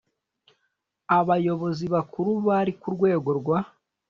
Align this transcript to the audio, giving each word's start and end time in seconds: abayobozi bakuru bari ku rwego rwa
abayobozi 1.17 1.85
bakuru 1.93 2.31
bari 2.47 2.71
ku 2.79 2.87
rwego 2.95 3.29
rwa 3.39 3.59